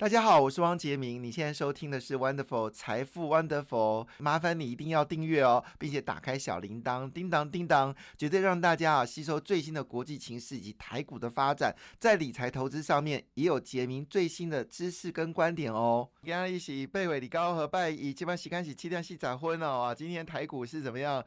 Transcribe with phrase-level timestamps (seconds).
[0.00, 1.22] 大家好，我是汪杰明。
[1.22, 16.08] 你现在收听的是 Wonderful 财富 Wonderful，麻烦你一定要订阅哦，并且打开小铃铛，叮当叮当，绝对让大家啊吸收最新的国际情势以及台股的发展，在理财投资上面也有杰明最新的知识跟观点哦。
[16.22, 21.22] 跟大家一起背尾李高和拜以基本洗干洗七天洗早婚哦啊，今天台股是怎么样？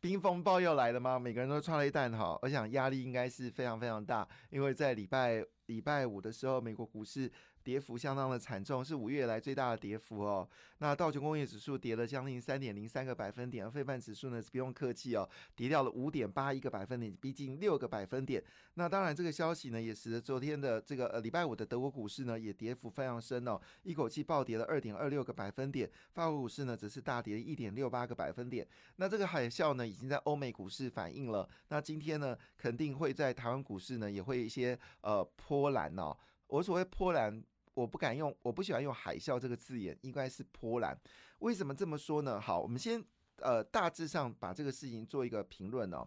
[0.00, 1.18] 冰风暴又来了吗？
[1.18, 7.30] 每个人都穿了一担哈，我想压力应该是非常非常大，因为在礼拜礼拜五的时候，美国股市。
[7.64, 10.48] 跌幅相当的惨重，是五月来最大的跌幅哦。
[10.78, 18.42] 那道琼工业指数跌了将近三点零三个百分点，而费半指数呢不用客气哦，跌掉了五点八一个百分点，逼近六个百分点。
[18.74, 25.90] 那当然，这个消息呢也使得昨天的这个呃礼拜五的德国股市呢也跌幅非常深哦，一口气暴跌了二点二六个百分点。
[26.14, 28.66] 法国股市呢则是大跌一点六八个百分点。
[28.96, 36.16] 那这个海啸呢已经在欧美股市反映了，那今天呢肯定会在台湾股市呢也会一些呃破波澜哦。
[36.46, 37.42] 我所谓波澜。
[37.74, 40.98] 我不敢用，我不喜欢用海啸这个字眼，应该是波澜。
[41.38, 42.40] 为什么这么说呢？
[42.40, 43.00] 好，我们先
[43.36, 46.04] 呃大致上把这个事情做一个评论哦。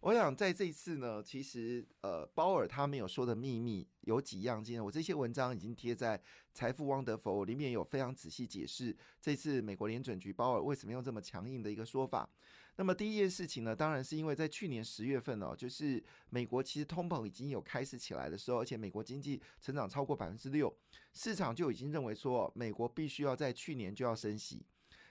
[0.00, 4.62] 我想在这一次呢，其实呃，鲍尔他没有说的秘密有几样。
[4.62, 6.20] 今天我这些文章已经贴在
[6.52, 12.28] 财富汪德佛里面，有非常仔细解释这次美国联准局鲍尔为什么用这么强硬的一个说法。
[12.76, 20.76] 那么第一件事情呢，当然是因为在去年十月份哦，就是美国其实通膨已经有开始起来的时候，而且美国经济成长超过百分之六，
[21.12, 24.66] 市场就已经认为说美国必须要在去年就要升息。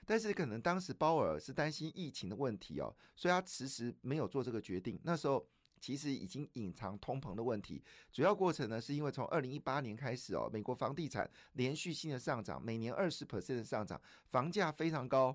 [0.06, 5.00] 但是可能当时鲍尔是担心疫情的问题哦，所以他迟迟没有做这个决定。
[5.02, 5.48] 那时候
[5.80, 13.98] 其实已经隐藏通膨的问题，主要过程呢是因为从二零一八年开始哦，美国房地产连续性的上涨，每年二十 percent 的上涨，
[14.30, 15.34] 房价非常高。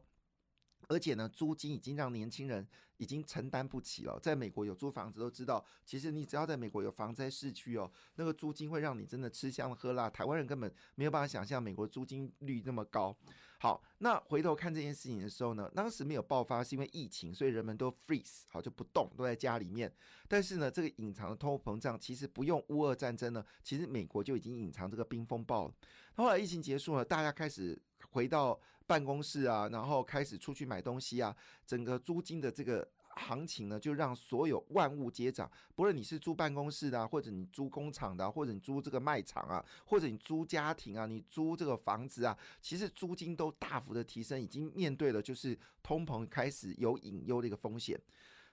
[0.89, 4.19] 而且呢，租金已经让年轻人已经承担不起了。
[4.19, 10.09] 在美国有租房子都知道，其实你只要在美国有房在市区哦，那个租金会让你真的吃香喝辣。
[10.09, 13.15] 台湾人根本没有办法想象美国租金率那么高。
[13.59, 19.93] 好，那回头看这件事情的时候呢，当时没有爆发是因为疫情，所以人们都 freeze 好就不动，都在家里面。
[20.27, 25.73] 但是呢，这个隐藏的通货膨胀其实不用乌俄战争呢，其实美国就已经隐藏这个冰风暴了。
[26.15, 27.79] 后来疫情结束了，大家开始。
[28.09, 35.49] 回到办公室啊，然后开始出去买东西啊，整个租金的这个行情呢，就让所有万物皆涨。
[35.75, 47.99] 不论你是租办公室的，或者你租工厂的，或者你租这个卖场啊，或者你租家庭啊，你租这个房子啊，其实租金都大幅的提升，已经面对了就是通膨开始有隐忧的一个风险。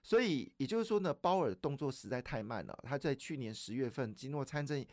[0.03, 2.78] 所以也就是说呢，鲍尔动作实在太慢了。
[2.83, 4.84] 他在去年十月份经过参政。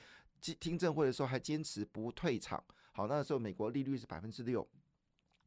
[0.59, 2.61] 听证会的时候还坚持不退场，
[2.93, 4.65] 好，那时候美国利率是百分之六，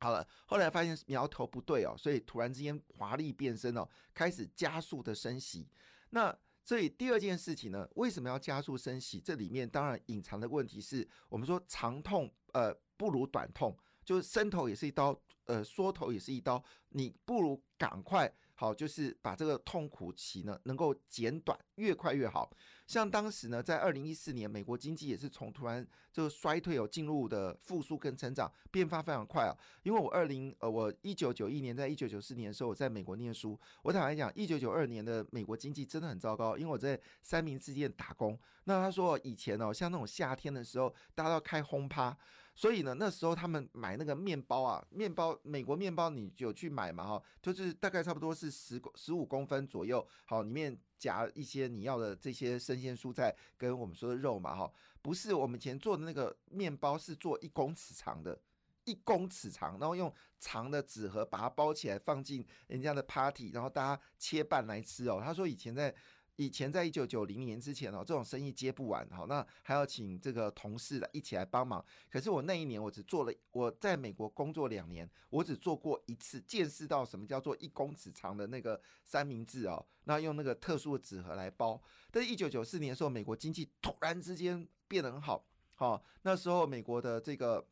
[0.01, 5.69] 好了，后来发现苗头不对哦，所以突然之间华丽变身哦，开始加速的升息。
[6.11, 9.21] 那这里第二件事情呢，为什么要加速升息？
[9.21, 18.33] 这里面当然隐藏的问题是我们说长痛呃不如短痛，就是伸头也是一刀，呃缩头也是一刀，你不如赶快。
[18.59, 22.51] 好，就是把这个痛苦期呢能够减短，越快越好。
[22.87, 29.57] 像当时呢，在二零一四年，美国经济也是从突然这个衰退哦，进入的复苏跟成长，变化非常快啊。
[29.83, 38.39] 因为我二零呃，我一九九一年在一九九四年的时候，我在美国念书，我坦白讲，一九九二年的美国经济真的很糟糕，因为我在三明治店打工。
[38.65, 42.17] 那他说以前哦，像那种夏天的时候，大家要开轰趴。
[42.57, 54.73] 所以呢，那时候他们买那个面包啊，面包美国面包，你有去买嘛哈，就是大概差不多是十十五公分左右，好，里面夹一些你要的这些生鲜蔬菜跟我们说的肉嘛哈，
[55.03, 58.41] 不是我们以前做的那个面包是做一公尺长的，
[58.85, 65.21] 一公尺长，然后用长的纸盒把它包起来放进人家的 party，然后大家切半来吃哦。
[65.23, 65.95] 他说以前在。
[66.37, 71.85] 以前在一九九零年之前哦，这种生意接不完，好，那还要请这个同事来一起来帮忙。
[72.11, 81.83] 可是我那一年我只做了，我在美国工作两年，我只做过一次，见识到什么叫做一公尺长的那个三明治哦，那用那个特殊的纸盒来包。
[82.11, 87.67] 但是一九九四年的时候，美国经济突然之间变得很好，好，那时候美国的这个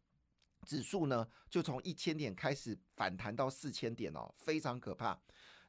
[0.64, 5.20] 指数呢，就从一千点开始反弹到四千点哦，非常可怕。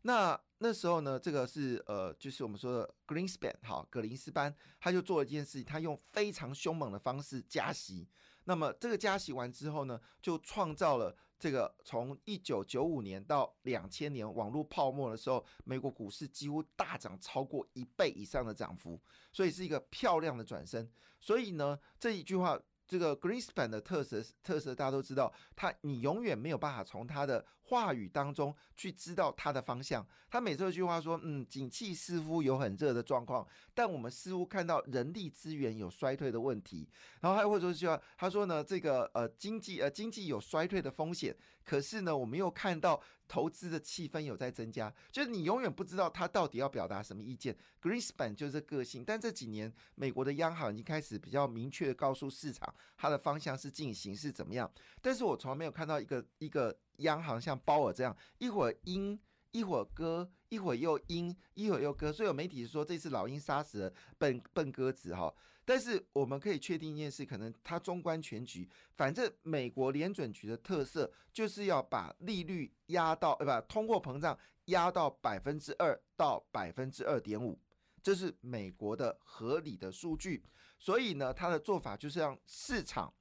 [0.08, 8.08] 那那时候呢，这个是呃，就是我们说的 Greenspan 哈，格林斯班，他就做了一件事情，他用非常凶猛的方式加息。
[8.44, 20.88] 那么这个加息完之后呢，就创造了这个从一九九五年到两千年网络泡沫的时候，美国股市几乎大涨超过一倍以上的涨幅，所以是一个漂亮的转身。
[21.20, 22.62] 所以呢，这一句话。
[22.88, 30.06] 这个 Greenspan 的特色特色大家都知道，它你永远没有办法从它的话语当中去知道它的方向。
[30.30, 36.88] 他每次一句话说：“嗯，景气似乎有很热的状况，但我们似乎看到人力资源有衰退的问题。”
[37.22, 41.34] 然后还会说句话，他说呢，这个呃经济呃经济有衰退的风险，
[41.64, 44.94] 可是呢，我们又看到投资的气氛有在增加。
[45.10, 47.56] 就是你永远不知道他到底要表达什么意见。
[47.82, 54.70] Greenspan 就是个性，但这几年美国的央行已经开始比较明确的告诉市场，它的方向是进行是怎么样。
[55.02, 59.20] 但是我从来没有看到一个一个央行像鲍尔这样，一会儿鹰，
[59.52, 62.12] 一会儿鸽，一会儿又鹰，一会儿又鸽。
[62.12, 65.34] 所以有媒体说这次老鹰杀死了笨笨鸽子哈。
[65.66, 77.60] 但是我们可以确定一件事，可能它中观全局，反正美国联准局的特色就是要把利率压到，呃，不，通货膨胀压到百分之二到百分之二点五，
[78.04, 80.44] 这是美国的合理的数据。
[80.78, 83.14] 所以呢，他的做法就是让市场。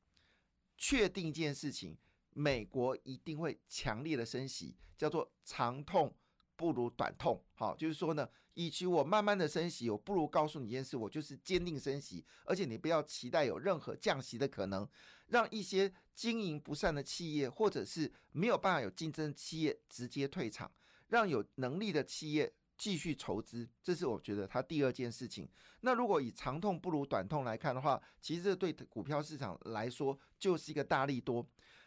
[0.77, 1.97] 确定一件事情，
[2.35, 6.15] 美国一定会强烈的升息，叫做长痛
[6.55, 7.43] 不如短痛。
[7.55, 14.87] 好，就是说呢，与其我慢慢的升息，我不如告诉你一件事，我就是坚定升息，而且你不要期待有任何降息的可能，
[15.29, 20.71] 让一些经营不善的企业，或者是没有办法有竞争的企业直接退场，
[21.09, 22.53] 让有能力的企业。
[22.77, 25.49] 继续筹资，这是我觉得它第二件事情。
[25.83, 31.47] 那如果以长痛不如短痛来看的话，其实这对股票市场来说就是一个大利多。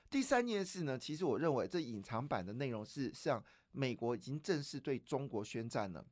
[0.09, 6.05] 第三件事呢，其实我认为这隐藏版的内容是向美国已经正式对中国宣战了。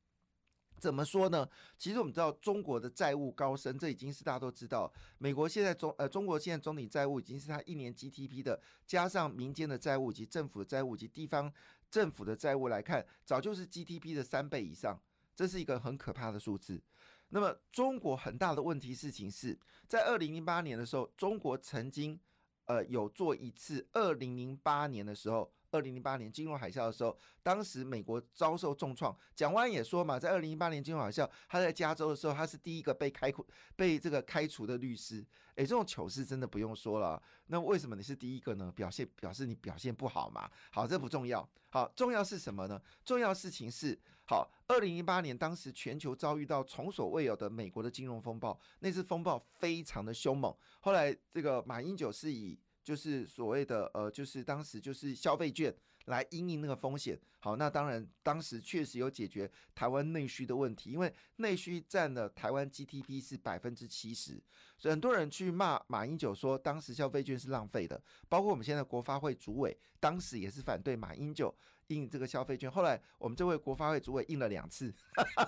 [0.78, 1.48] 怎么说呢？
[1.78, 4.92] 其实我们知道中国的债务高升，这已经是大家都知道。
[5.18, 11.52] 美国现在中呃，中国现在总体债务已经是它一年 GDP 的，加上民间的债务以及政府的债务以及地方
[11.90, 15.02] 政府的债务来看，早就是 GDP 的三倍以上，
[15.34, 16.84] 这是一个很可怕的数字。
[17.30, 19.58] 那么中国很大的问题事情是
[19.88, 22.20] 在二零零八年的时候，中国曾经
[22.66, 25.52] 呃有做一次，二零零八年的时候。
[25.72, 29.14] 二零零八年金融海啸的时候，当时美国遭受重创。
[29.36, 33.34] 蒋万也说嘛，在二零零八年金融海啸，他在加州的时候，他是第一个被开、
[33.76, 35.18] 被这个开除的律师。
[35.56, 37.22] 诶，这种糗事真的不用说了。
[37.48, 38.72] 那为什么你是第一个呢？
[38.74, 40.50] 表现表示你表现不好嘛？
[40.72, 41.46] 好，这不重要。
[41.72, 42.82] 好，重要是什么呢？
[43.04, 50.56] 重要事情是，好，二零一八年当时全球遭遇到从所未有的美国的金融风暴，那次风暴非常的凶猛。
[50.80, 55.76] 后来这个马英九是以就是所谓的呃，就是当时就是消费券
[56.06, 57.20] 来应应那个风险。
[57.40, 64.42] 好，那当然当时确实有解决台湾内需的问题，因为内需占了台湾 GDP 是百分之七十，
[64.80, 68.02] 所以很多人去骂马英九说当时消费券是浪费的。
[68.28, 71.56] 包括我们现在国发会主委当时也是反对马英九
[71.88, 72.70] 印这个消费券。
[72.72, 74.94] 后来我们这位国发会主委印了两次，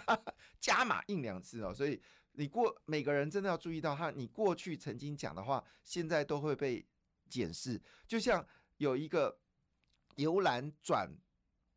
[0.59, 1.73] 加码印两次哦。
[1.73, 2.01] 所以
[2.33, 6.85] 你过每个人真的要注意到，他你过去曾经讲的话，现在都会被。
[7.29, 8.47] 检视，就像
[8.77, 9.37] 有一个
[10.15, 11.13] 由蓝转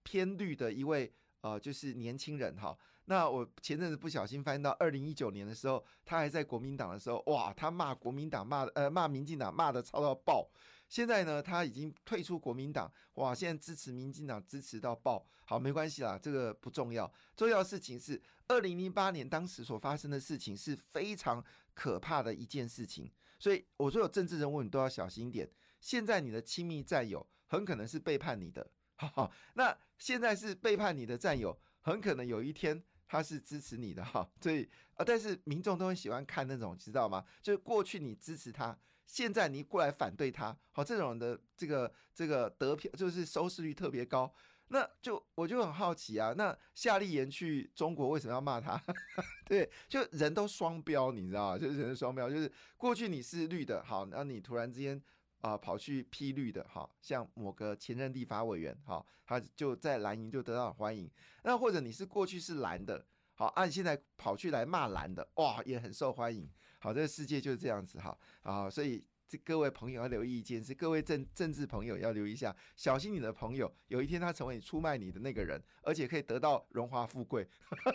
[0.05, 2.79] 偏绿的一位呃，就是年轻人哈。
[3.07, 10.49] 那我前阵子不小心翻到二零一九年的时候，他还在国民党的时候，哇，他骂国民党骂呃骂民进党骂的超到爆。
[10.91, 15.25] 现在呢，他已经退出国民党，哇，现在支持民进党支持到爆。
[15.45, 21.43] 好，没关系啦，这个不重要，重要的事情是二零零八年当时所发生的事情是非常
[21.75, 23.11] 可怕的一件事情。
[23.39, 25.49] 所以我说有政治人物，你都要小心点。
[25.81, 29.31] 现在你的亲密战友很可能是背叛你的，哈。
[29.55, 34.29] 那现在是背叛你的战友，很可能有一天他是支持你的，哈。
[34.41, 37.25] 所以啊，但是民众都很喜欢看那种，知道吗？
[37.41, 38.79] 就是过去你支持他，
[39.11, 44.33] 现在你过来反对他，好，这种的这个这个得票就是收视率特别高。
[44.69, 48.81] 那就我就很好奇啊，那夏立言去中国为什么要骂他？
[49.47, 51.59] 对，就人都双标，你知道吗？
[51.59, 55.03] 就是人双标，就是过去你是绿的，好，那你突然之间
[55.41, 61.11] 啊跑去批绿的，好像某个前任立法委员，好，他就在蓝营就得到欢迎。
[61.43, 66.49] 那或者你是过去是蓝的，好，按现在跑去来骂蓝的，哇，也很受欢迎。
[66.81, 69.05] 好，这个世界就是这样子，哈啊，所以。
[69.31, 77.49] 这各位朋友要留意一件事，各位政政治朋友要留意一下，小心你的朋友有一天他成为你出卖你的那个人，而且可以得到荣华富贵。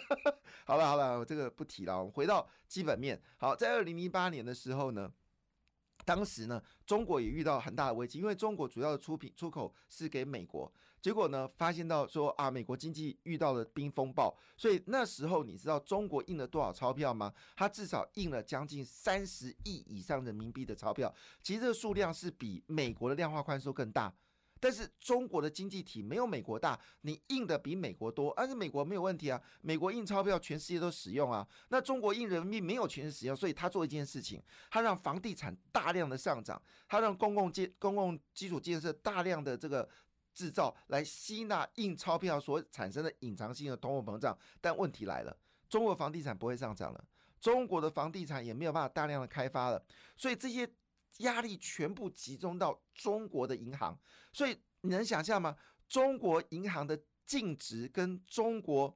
[0.64, 3.22] 好了好了，我这个不提了，我们回到基本面。
[3.36, 5.12] 好，在二零零八年的时候呢。
[6.06, 10.72] 当时呢，中国也遇到很大的危机，因为中国主要的出品出口是给美国，
[11.06, 17.32] 结果呢，发现到说啊，美国经济遇到了冰风暴，所以那时候你知道中国印了多少钞票吗？
[17.56, 24.12] 它至少印了将近三十亿以上人民币的钞票，其实这个数量是比美国的量化宽松更大。
[24.60, 39.88] 但是中国的经济体没有美国大，你印的比美国多，但是美国没有问题啊，美国印钞票全世界都使用啊，那中国印人民币没有全世界使用，所以他做一件事情，他让房地产大量的上涨，他让公共建公共基础建设大量的这个
[40.36, 44.38] 制造来吸纳印钞票所产生的隐藏性的通货膨胀。
[44.62, 45.36] 但问题来了，
[45.70, 47.04] 中国房地产不会上涨了，
[47.40, 49.84] 中国的房地产也没有办法大量的开发了，
[50.18, 50.70] 所以这些
[51.20, 53.98] 压力全部集中到中国的银行。
[54.34, 55.56] 所以你能想象吗？
[55.88, 58.96] 中国银行的净值跟中国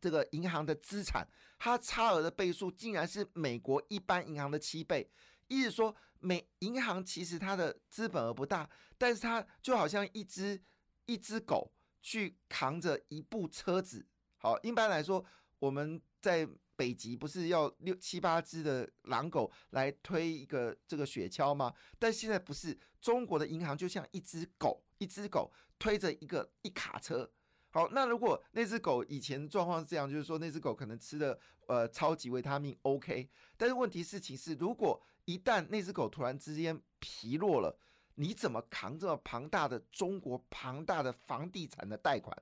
[0.00, 1.26] 这个银行的资产，
[1.58, 5.08] 它差额的倍数竟然是美国一般银行的七倍。
[5.52, 10.62] 意思说，美银行其实它的资本额不大，但是它就好像一只
[11.06, 14.06] 一只狗去扛着一部车子。
[14.36, 15.24] 好，一般来说，
[15.58, 21.72] 我们在北极不是要六七八只的狼狗来推一个这个雪橇吗？
[21.98, 27.30] 但现在不是，中国的银行就像一只狗，一只狗推着一个一卡车。
[27.70, 35.00] 好，那如果那只狗以前状况是这样，就是说那只狗可能吃的呃超级维他命 OK，但是问题事情是，如果
[35.32, 37.78] 一旦那只狗突然之间疲弱了，
[38.16, 42.36] 你怎么扛这么庞大的中国庞大的房地产的贷款？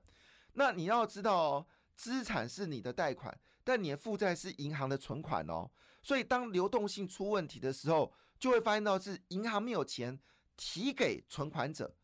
[0.53, 5.71] 那你要知道哦，资产是你的贷款，但你的负债是银行的存款哦。
[6.03, 10.19] 所以当流动性出问题的时候，就会发现到是银行没有钱
[10.57, 11.95] 提给存款者。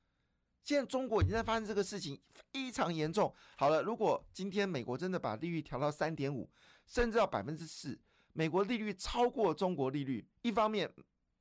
[0.64, 2.22] 现在中国已经在发生这个事情，
[2.54, 3.34] 非常严重。
[3.58, 6.50] 好了，如果今天美国真的把利率调到三点五，
[6.86, 8.00] 甚至到百分之四，
[8.38, 10.88] 美国利率超过中国利率，一方面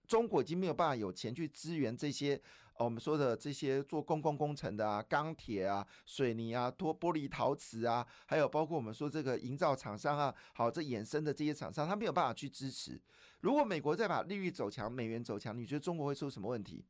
[0.08, 2.40] 中国已经没有办法有钱去支援这些
[2.78, 12.98] 我们说的这些做公共工程的啊，钢铁啊、水泥啊、脱玻璃陶瓷啊，还有包括我们说这个营造厂商啊，好，这衍生的这些厂商，他没有办法去支持。
[13.40, 16.82] 如果美国再把利率走强，美元走强，你觉得中国会出什么问题？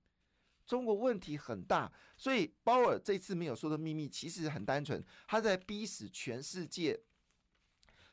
[0.64, 7.00] 中国问题很大，所以鲍尔这次没有说的秘密其实很单纯，他在逼死全世界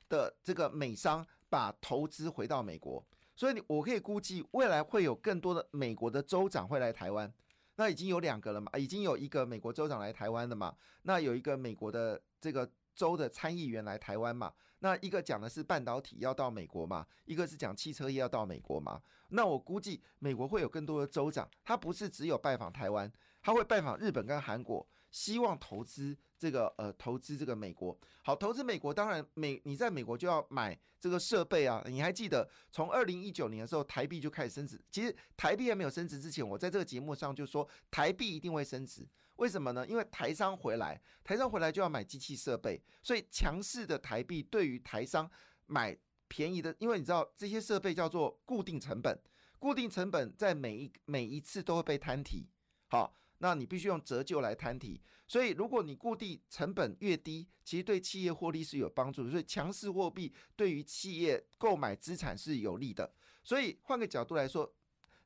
[0.10, 3.06] 的这个美商把投资回到美国。
[3.36, 7.32] 所以，我可以估计未来会有更多的美国的州长会来台湾。
[7.76, 8.72] 那已经有两个了嘛？
[8.78, 10.76] 已经有一个美国州长来台湾了嘛？
[11.04, 12.68] 那有一个美国的这个。
[12.96, 14.54] 州的参议员来台湾嘛？
[14.78, 17.04] 那一个讲的是半导体要到美国嘛？
[17.26, 19.02] 一个是讲汽车业要到美国嘛？
[19.30, 26.16] 那我估计美国会有更多的州长，他不是只有拜访台湾，他会拜访日本跟韩国，希望投资。
[26.44, 31.82] 这个呃，投资这个美国好，投资美国当然美，你在美国就要买这个设备啊。
[31.88, 34.78] 你还记得从二零一九年的时候，台币就开始升值。
[34.92, 39.08] 其实台币还没有升值之前，我在这个节目上就说台币一定会升值。
[39.38, 39.88] 为什么呢？
[39.88, 45.32] 因为台商回来，台商回来就要买机器设备，所以强势的台币对于台商
[45.68, 45.98] 买
[46.28, 49.18] 便宜的，因为你知道这些设备叫做固定成本，
[49.60, 52.50] 固定成本在每一每一次都会被摊提。
[52.90, 53.16] 好。
[53.44, 59.30] 那你必须用折旧来摊提，所以如果你固定成本越低，其实对企业获利是有帮助的。
[59.30, 63.14] 所以强势货币对于企业购买资产是有利的。
[63.44, 64.74] 所以换个角度来说，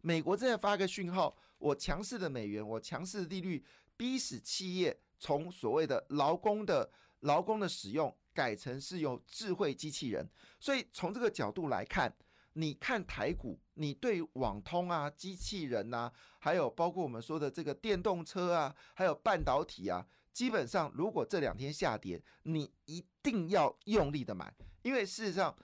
[0.01, 3.63] 美国正在发个讯号：我强势的美元，我强势的利率，
[3.95, 10.27] 逼使企业从所谓的劳工的劳工的使用改成是由智慧机器人。
[10.59, 12.11] 所以从这个角度来看。
[12.59, 25.55] 你看台股，你对网通啊、机器人呐，还有包括我们说的这个电动车啊，还有半导体啊，基本上如果这两天下跌，你一定要用力的买，因为事实上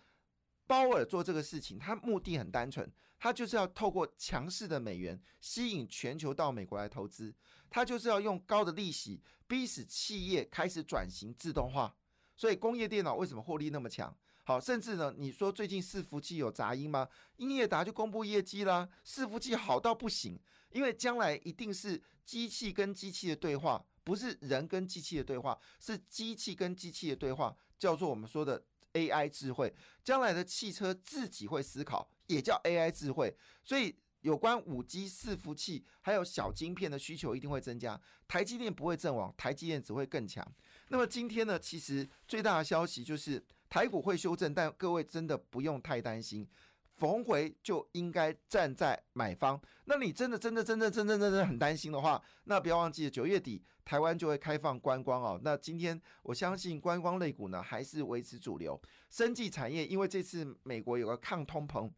[0.67, 7.33] 鲍尔做这个事情，他目的很单纯，他就是要透过强势的美元吸引全球到美国来投资，
[7.71, 11.95] 他就是要用高的利息逼使企业开始转型自动化，
[12.35, 14.15] 所以工业电脑为什么获利那么强？
[14.45, 17.07] 好，甚至呢，你说最近伺服器有杂音吗？
[17.37, 20.37] 英业达就公布业绩啦，伺服器好到不行，
[20.71, 29.73] 因为将来一定是机器跟机器的对话，不是人跟机器的对话，是机器跟机器的对话，叫做我们说的 AI 智慧。
[30.03, 33.33] 将来的汽车自己会思考，也叫 AI 智慧。
[33.63, 37.97] 所以有关五 G 伺服器还有小晶片的需求一定会增加，
[38.27, 40.45] 台积电不会阵亡，台积电只会更强。
[40.89, 43.41] 那么今天呢，其实最大的消息就是。
[43.73, 46.47] 台股会修正，但各位真的不用太担心，
[46.95, 49.59] 逢回就应该站在买方。
[49.85, 55.41] 那你真的、真的、真的、真、真、真的很担心的话，那不要忘记九月底台湾就会开放观光哦。
[55.43, 61.89] 那今天我相信观光类股呢还是维持主流，生技产业，因为这次美国有个抗通膨。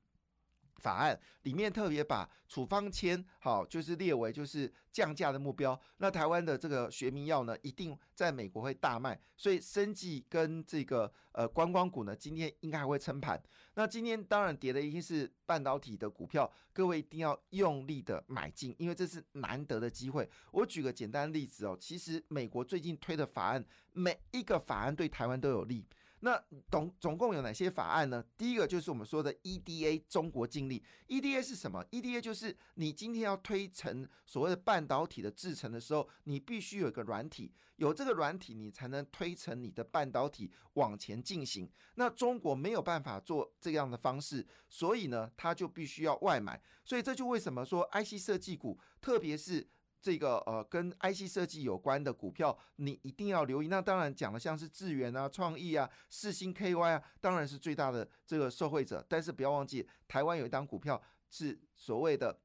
[0.78, 5.80] 法案里面特别把处方签好，就是列为就是降价的目标。
[5.98, 13.42] 那台湾的这个学名药呢，一定在美国会大卖，所以生技跟这个呃观光股呢，今天应该还会撑盘。
[13.78, 20.30] 那今天当然跌的一定是半导体的股票，各位一定要用力的买进，因为这是难得的机会。
[20.52, 25.86] 我举个简单例子哦，其实美国最近推的法案，每一个法案对台湾都有利。
[26.26, 28.26] 那总总共有哪些法案呢？
[28.36, 30.82] 第一个就是我们说的 EDA 中国禁令。
[31.08, 41.70] EDA 是什么？EDA 就是你今天要推成所谓的半导体的制成的时候，你必须有一个软体，有这个软体你才能推成你的半导体往前进行。
[41.94, 46.60] 那中国没有办法做这样的方式，所以呢，它就必须要外买。
[46.84, 49.68] 所以这就为什么说 IC 设计股，特别是。
[50.06, 53.68] 这个呃，跟 IC 设计有关的股票，你一定要留意。
[53.70, 59.04] 那当然讲的像是智源啊、创意啊、四星 KY 啊，当然是最大的这个受惠者。
[59.10, 62.40] 但是不要忘记，台湾有一档股票是所谓的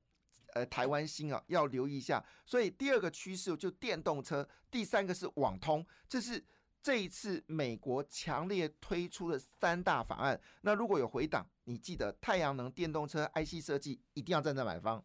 [0.55, 2.25] 呃台湾星啊，要留意一下。
[2.47, 6.43] 所以第二个趋势就电动车，第三个是网通，这是
[6.83, 10.41] 这一次美国强烈推出的三大法案。
[10.63, 15.05] 那如果有回档，你记得太阳能电动车 IC 设计一定要站在买方。